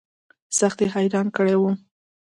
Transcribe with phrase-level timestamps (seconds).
[0.59, 1.75] سخت يې حيران کړى وم.